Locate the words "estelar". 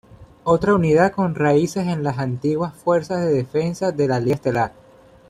4.33-4.71